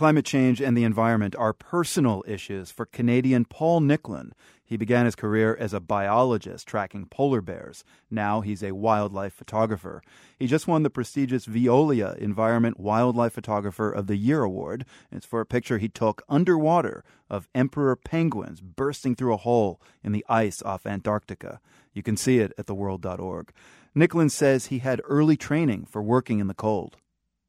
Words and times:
Climate 0.00 0.24
change 0.24 0.62
and 0.62 0.74
the 0.74 0.84
environment 0.84 1.36
are 1.36 1.52
personal 1.52 2.24
issues 2.26 2.70
for 2.70 2.86
Canadian 2.86 3.44
Paul 3.44 3.82
Nicklen. 3.82 4.30
He 4.64 4.78
began 4.78 5.04
his 5.04 5.14
career 5.14 5.54
as 5.60 5.74
a 5.74 5.78
biologist 5.78 6.66
tracking 6.66 7.04
polar 7.04 7.42
bears. 7.42 7.84
Now 8.10 8.40
he's 8.40 8.62
a 8.62 8.72
wildlife 8.72 9.34
photographer. 9.34 10.02
He 10.38 10.46
just 10.46 10.66
won 10.66 10.84
the 10.84 10.88
prestigious 10.88 11.44
Veolia 11.44 12.16
Environment 12.16 12.80
Wildlife 12.80 13.34
Photographer 13.34 13.90
of 13.92 14.06
the 14.06 14.16
Year 14.16 14.42
award. 14.42 14.86
It's 15.12 15.26
for 15.26 15.42
a 15.42 15.44
picture 15.44 15.76
he 15.76 15.90
took 15.90 16.22
underwater 16.30 17.04
of 17.28 17.50
emperor 17.54 17.94
penguins 17.94 18.62
bursting 18.62 19.14
through 19.14 19.34
a 19.34 19.44
hole 19.44 19.82
in 20.02 20.12
the 20.12 20.24
ice 20.30 20.62
off 20.62 20.86
Antarctica. 20.86 21.60
You 21.92 22.02
can 22.02 22.16
see 22.16 22.38
it 22.38 22.54
at 22.56 22.68
theworld.org. 22.68 23.52
Nicklen 23.94 24.30
says 24.30 24.68
he 24.68 24.78
had 24.78 25.02
early 25.04 25.36
training 25.36 25.84
for 25.84 26.00
working 26.00 26.38
in 26.38 26.46
the 26.46 26.54
cold. 26.54 26.96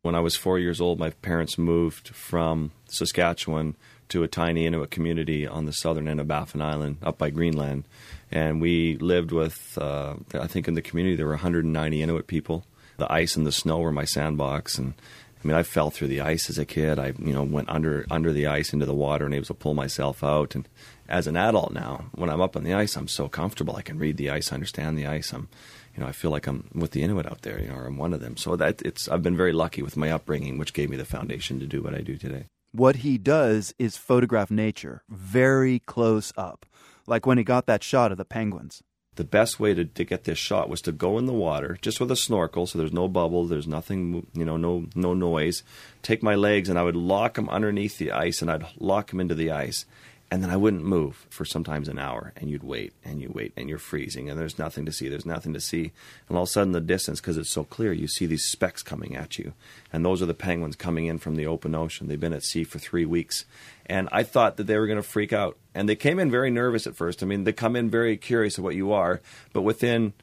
When 0.03 0.15
I 0.15 0.19
was 0.19 0.35
four 0.35 0.57
years 0.57 0.81
old, 0.81 0.97
my 0.97 1.11
parents 1.11 1.59
moved 1.59 2.07
from 2.09 2.71
Saskatchewan 2.89 3.75
to 4.09 4.23
a 4.23 4.27
tiny 4.27 4.65
Inuit 4.65 4.89
community 4.89 5.45
on 5.45 5.65
the 5.65 5.71
southern 5.71 6.07
end 6.07 6.19
of 6.19 6.27
Baffin 6.27 6.59
Island, 6.59 6.97
up 7.03 7.19
by 7.19 7.29
Greenland. 7.29 7.83
And 8.31 8.59
we 8.59 8.97
lived 8.97 9.31
with, 9.31 9.77
uh, 9.79 10.15
I 10.33 10.47
think 10.47 10.67
in 10.67 10.73
the 10.73 10.81
community 10.81 11.15
there 11.15 11.27
were 11.27 11.33
190 11.33 12.01
Inuit 12.01 12.25
people. 12.25 12.65
The 12.97 13.11
ice 13.13 13.35
and 13.35 13.45
the 13.45 13.51
snow 13.51 13.77
were 13.77 13.91
my 13.91 14.05
sandbox. 14.05 14.79
And 14.79 14.95
I 15.43 15.47
mean, 15.47 15.57
I 15.57 15.63
fell 15.63 15.89
through 15.89 16.09
the 16.09 16.21
ice 16.21 16.49
as 16.49 16.57
a 16.59 16.65
kid. 16.65 16.99
I, 16.99 17.13
you 17.17 17.33
know, 17.33 17.43
went 17.43 17.69
under 17.69 18.05
under 18.11 18.31
the 18.31 18.47
ice 18.47 18.73
into 18.73 18.85
the 18.85 18.93
water 18.93 19.25
and 19.25 19.33
able 19.33 19.45
to 19.45 19.53
pull 19.53 19.73
myself 19.73 20.23
out. 20.23 20.53
And 20.53 20.67
as 21.09 21.27
an 21.27 21.35
adult 21.35 21.73
now, 21.73 22.05
when 22.13 22.29
I'm 22.29 22.41
up 22.41 22.55
on 22.55 22.63
the 22.63 22.73
ice, 22.73 22.95
I'm 22.95 23.07
so 23.07 23.27
comfortable. 23.27 23.75
I 23.75 23.81
can 23.81 23.97
read 23.97 24.17
the 24.17 24.29
ice, 24.29 24.53
understand 24.53 24.97
the 24.97 25.07
ice. 25.07 25.33
I'm 25.33 25.49
you 25.95 26.01
know, 26.01 26.07
I 26.07 26.13
feel 26.13 26.31
like 26.31 26.47
I'm 26.47 26.69
with 26.73 26.91
the 26.91 27.03
Inuit 27.03 27.25
out 27.25 27.41
there, 27.41 27.59
you 27.59 27.67
know, 27.67 27.75
or 27.75 27.85
I'm 27.85 27.97
one 27.97 28.13
of 28.13 28.21
them. 28.21 28.37
So 28.37 28.55
that 28.55 28.81
it's 28.83 29.09
I've 29.09 29.23
been 29.23 29.35
very 29.35 29.51
lucky 29.51 29.81
with 29.81 29.97
my 29.97 30.11
upbringing, 30.11 30.57
which 30.57 30.73
gave 30.73 30.89
me 30.89 30.97
the 30.97 31.05
foundation 31.05 31.59
to 31.59 31.67
do 31.67 31.81
what 31.81 31.93
I 31.93 32.01
do 32.01 32.17
today. 32.17 32.45
What 32.71 32.97
he 32.97 33.17
does 33.17 33.73
is 33.77 33.97
photograph 33.97 34.49
nature 34.49 35.03
very 35.09 35.79
close 35.79 36.31
up, 36.37 36.65
like 37.05 37.25
when 37.25 37.37
he 37.37 37.43
got 37.43 37.65
that 37.65 37.83
shot 37.83 38.11
of 38.11 38.17
the 38.17 38.25
penguins. 38.25 38.81
The 39.15 39.23
best 39.25 39.59
way 39.59 39.73
to, 39.73 39.83
to 39.83 40.03
get 40.05 40.23
this 40.23 40.37
shot 40.37 40.69
was 40.69 40.79
to 40.83 40.93
go 40.93 41.17
in 41.17 41.25
the 41.25 41.33
water 41.33 41.77
just 41.81 41.99
with 41.99 42.09
a 42.11 42.15
snorkel, 42.15 42.65
so 42.65 42.77
there's 42.77 42.93
no 42.93 43.09
bubble, 43.09 43.45
there's 43.45 43.67
nothing, 43.67 44.25
you 44.33 44.45
know, 44.45 44.55
no 44.55 44.85
no 44.95 45.13
noise. 45.13 45.63
Take 46.01 46.23
my 46.23 46.35
legs 46.35 46.69
and 46.69 46.79
I 46.79 46.83
would 46.83 46.95
lock 46.95 47.33
them 47.33 47.49
underneath 47.49 47.97
the 47.97 48.11
ice, 48.11 48.41
and 48.41 48.49
I'd 48.49 48.65
lock 48.79 49.09
them 49.09 49.19
into 49.19 49.35
the 49.35 49.51
ice, 49.51 49.85
and 50.31 50.41
then 50.41 50.49
I 50.49 50.55
wouldn't 50.55 50.85
move 50.85 51.27
for 51.29 51.43
sometimes 51.43 51.89
an 51.89 51.99
hour, 51.99 52.31
and 52.37 52.49
you'd 52.49 52.63
wait 52.63 52.93
and 53.03 53.21
you 53.21 53.29
wait, 53.35 53.51
and 53.57 53.67
you're 53.67 53.77
freezing, 53.77 54.29
and 54.29 54.39
there's 54.39 54.57
nothing 54.57 54.85
to 54.85 54.91
see. 54.91 55.09
There's 55.09 55.25
nothing 55.25 55.53
to 55.53 55.59
see, 55.59 55.91
and 56.29 56.37
all 56.37 56.43
of 56.43 56.49
a 56.49 56.51
sudden, 56.51 56.71
the 56.71 56.79
distance, 56.79 57.19
because 57.19 57.37
it's 57.37 57.51
so 57.51 57.65
clear, 57.65 57.91
you 57.91 58.07
see 58.07 58.25
these 58.25 58.45
specks 58.45 58.81
coming 58.81 59.13
at 59.13 59.37
you, 59.37 59.51
and 59.91 60.05
those 60.05 60.21
are 60.21 60.25
the 60.25 60.33
penguins 60.33 60.77
coming 60.77 61.07
in 61.07 61.17
from 61.17 61.35
the 61.35 61.45
open 61.45 61.75
ocean. 61.75 62.07
They've 62.07 62.17
been 62.17 62.31
at 62.31 62.43
sea 62.43 62.63
for 62.63 62.79
three 62.79 63.05
weeks, 63.05 63.43
and 63.85 64.07
I 64.13 64.23
thought 64.23 64.55
that 64.55 64.67
they 64.67 64.77
were 64.77 64.87
going 64.87 64.95
to 64.95 65.03
freak 65.03 65.33
out, 65.33 65.57
and 65.75 65.89
they 65.89 65.97
came 65.97 66.17
in 66.17 66.31
very 66.31 66.49
nervous 66.49 66.87
at 66.87 66.95
first. 66.95 67.21
I 67.21 67.25
mean, 67.25 67.43
they 67.43 67.51
come 67.51 67.75
in 67.75 67.89
very 67.89 68.15
curious 68.15 68.57
of 68.57 68.63
what 68.63 68.75
you 68.75 68.93
are, 68.93 69.19
but 69.51 69.63
within 69.63 70.13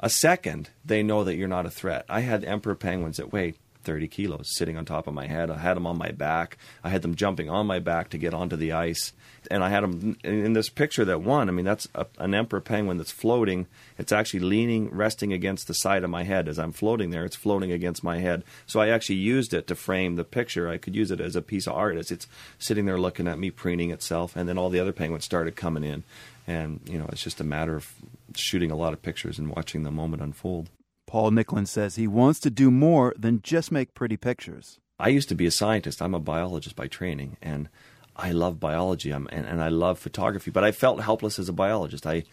a 0.00 0.08
second, 0.08 0.70
they 0.82 1.02
know 1.02 1.24
that 1.24 1.36
you're 1.36 1.46
not 1.46 1.66
a 1.66 1.70
threat. 1.70 2.06
I 2.08 2.20
had 2.20 2.42
emperor 2.42 2.74
penguins 2.74 3.18
that 3.18 3.32
weighed 3.32 3.56
30 3.86 4.08
kilos 4.08 4.54
sitting 4.56 4.76
on 4.76 4.84
top 4.84 5.06
of 5.06 5.14
my 5.14 5.26
head. 5.26 5.48
I 5.48 5.58
had 5.58 5.76
them 5.76 5.86
on 5.86 5.96
my 5.96 6.10
back. 6.10 6.58
I 6.82 6.90
had 6.90 7.02
them 7.02 7.14
jumping 7.14 7.48
on 7.48 7.66
my 7.66 7.78
back 7.78 8.10
to 8.10 8.18
get 8.18 8.34
onto 8.34 8.56
the 8.56 8.72
ice. 8.72 9.12
And 9.48 9.62
I 9.62 9.70
had 9.70 9.84
them 9.84 10.18
in 10.24 10.54
this 10.54 10.68
picture 10.68 11.04
that 11.04 11.22
won. 11.22 11.48
I 11.48 11.52
mean, 11.52 11.64
that's 11.64 11.86
a, 11.94 12.06
an 12.18 12.34
emperor 12.34 12.60
penguin 12.60 12.98
that's 12.98 13.12
floating. 13.12 13.68
It's 13.96 14.10
actually 14.10 14.40
leaning, 14.40 14.90
resting 14.90 15.32
against 15.32 15.68
the 15.68 15.74
side 15.74 16.02
of 16.02 16.10
my 16.10 16.24
head. 16.24 16.48
As 16.48 16.58
I'm 16.58 16.72
floating 16.72 17.10
there, 17.10 17.24
it's 17.24 17.36
floating 17.36 17.70
against 17.70 18.02
my 18.02 18.18
head. 18.18 18.42
So 18.66 18.80
I 18.80 18.88
actually 18.88 19.16
used 19.16 19.54
it 19.54 19.68
to 19.68 19.76
frame 19.76 20.16
the 20.16 20.24
picture. 20.24 20.68
I 20.68 20.78
could 20.78 20.96
use 20.96 21.12
it 21.12 21.20
as 21.20 21.36
a 21.36 21.42
piece 21.42 21.68
of 21.68 21.74
art 21.74 21.96
as 21.96 22.10
it's 22.10 22.26
sitting 22.58 22.86
there 22.86 22.98
looking 22.98 23.28
at 23.28 23.38
me, 23.38 23.50
preening 23.52 23.92
itself. 23.92 24.34
And 24.34 24.48
then 24.48 24.58
all 24.58 24.68
the 24.68 24.80
other 24.80 24.92
penguins 24.92 25.24
started 25.24 25.54
coming 25.54 25.84
in. 25.84 26.02
And, 26.48 26.80
you 26.84 26.98
know, 26.98 27.06
it's 27.10 27.22
just 27.22 27.40
a 27.40 27.44
matter 27.44 27.76
of 27.76 27.88
shooting 28.34 28.72
a 28.72 28.76
lot 28.76 28.92
of 28.92 29.02
pictures 29.02 29.38
and 29.38 29.48
watching 29.48 29.84
the 29.84 29.90
moment 29.92 30.22
unfold. 30.22 30.70
Paul 31.06 31.30
Nicklen 31.30 31.68
says 31.68 31.96
he 31.96 32.08
wants 32.08 32.40
to 32.40 32.50
do 32.50 32.70
more 32.70 33.14
than 33.16 33.42
just 33.42 33.70
make 33.70 33.94
pretty 33.94 34.16
pictures. 34.16 34.78
I 34.98 35.08
used 35.08 35.28
to 35.28 35.34
be 35.34 35.46
a 35.46 35.50
scientist. 35.50 36.02
I'm 36.02 36.14
a 36.14 36.20
biologist 36.20 36.74
by 36.74 36.88
training, 36.88 37.36
and 37.40 37.68
I 38.16 38.32
love 38.32 38.58
biology 38.58 39.10
and, 39.10 39.30
and 39.30 39.62
I 39.62 39.68
love 39.68 39.98
photography, 39.98 40.50
but 40.50 40.64
I 40.64 40.72
felt 40.72 41.02
helpless 41.02 41.38
as 41.38 41.48
a 41.48 41.52
biologist. 41.52 42.06
I 42.06 42.24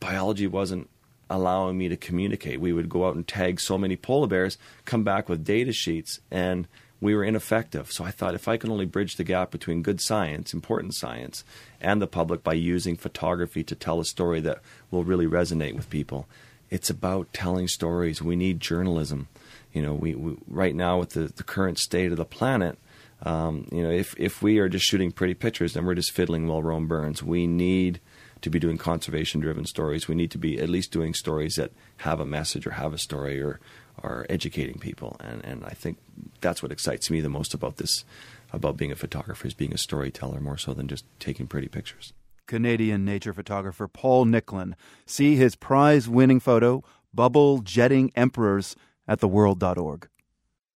biology 0.00 0.46
wasn't 0.46 0.88
allowing 1.28 1.76
me 1.76 1.88
to 1.88 1.96
communicate. 1.96 2.60
We 2.60 2.72
would 2.72 2.88
go 2.88 3.06
out 3.06 3.16
and 3.16 3.26
tag 3.26 3.60
so 3.60 3.76
many 3.76 3.96
polar 3.96 4.28
bears, 4.28 4.56
come 4.84 5.04
back 5.04 5.28
with 5.28 5.44
data 5.44 5.72
sheets, 5.72 6.20
and 6.30 6.66
we 7.00 7.14
were 7.14 7.24
ineffective. 7.24 7.92
So 7.92 8.04
I 8.04 8.10
thought 8.10 8.34
if 8.34 8.48
I 8.48 8.56
can 8.56 8.70
only 8.70 8.86
bridge 8.86 9.16
the 9.16 9.24
gap 9.24 9.50
between 9.50 9.82
good 9.82 10.00
science, 10.00 10.54
important 10.54 10.94
science, 10.94 11.44
and 11.80 12.00
the 12.00 12.06
public 12.06 12.42
by 12.42 12.54
using 12.54 12.96
photography 12.96 13.62
to 13.64 13.74
tell 13.74 14.00
a 14.00 14.04
story 14.04 14.40
that 14.40 14.60
will 14.90 15.04
really 15.04 15.26
resonate 15.26 15.76
with 15.76 15.90
people, 15.90 16.26
it's 16.70 16.90
about 16.90 17.32
telling 17.32 17.68
stories. 17.68 18.22
We 18.22 18.36
need 18.36 18.60
journalism. 18.60 19.28
You 19.72 19.82
know, 19.82 19.94
we, 19.94 20.14
we 20.14 20.36
right 20.46 20.74
now 20.74 20.98
with 20.98 21.10
the, 21.10 21.26
the 21.26 21.42
current 21.42 21.78
state 21.78 22.10
of 22.10 22.18
the 22.18 22.24
planet, 22.24 22.78
um, 23.22 23.66
you 23.72 23.82
know, 23.82 23.90
if 23.90 24.14
if 24.18 24.42
we 24.42 24.58
are 24.58 24.68
just 24.68 24.84
shooting 24.84 25.12
pretty 25.12 25.34
pictures, 25.34 25.74
then 25.74 25.84
we're 25.84 25.94
just 25.94 26.12
fiddling 26.12 26.46
while 26.46 26.62
Rome 26.62 26.86
burns. 26.86 27.22
We 27.22 27.46
need 27.46 28.00
to 28.40 28.50
be 28.50 28.58
doing 28.58 28.78
conservation 28.78 29.40
driven 29.40 29.64
stories. 29.64 30.06
We 30.06 30.14
need 30.14 30.30
to 30.30 30.38
be 30.38 30.60
at 30.60 30.68
least 30.68 30.92
doing 30.92 31.14
stories 31.14 31.54
that 31.56 31.72
have 31.98 32.20
a 32.20 32.24
message 32.24 32.66
or 32.66 32.72
have 32.72 32.92
a 32.92 32.98
story 32.98 33.40
or 33.40 33.58
are 34.02 34.24
educating 34.28 34.78
people. 34.78 35.16
And 35.20 35.44
and 35.44 35.64
I 35.64 35.70
think 35.70 35.98
that's 36.40 36.62
what 36.62 36.72
excites 36.72 37.10
me 37.10 37.20
the 37.20 37.28
most 37.28 37.54
about 37.54 37.76
this 37.76 38.04
about 38.52 38.76
being 38.76 38.92
a 38.92 38.96
photographer 38.96 39.46
is 39.46 39.54
being 39.54 39.74
a 39.74 39.78
storyteller 39.78 40.40
more 40.40 40.56
so 40.56 40.72
than 40.72 40.88
just 40.88 41.04
taking 41.18 41.46
pretty 41.46 41.68
pictures. 41.68 42.12
Canadian 42.48 43.04
nature 43.04 43.32
photographer 43.32 43.86
Paul 43.86 44.26
Nicklen. 44.26 44.72
See 45.06 45.36
his 45.36 45.54
prize 45.54 46.08
winning 46.08 46.40
photo, 46.40 46.82
Bubble 47.14 47.60
Jetting 47.60 48.10
Emperors, 48.16 48.74
at 49.06 49.20
theworld.org. 49.20 50.08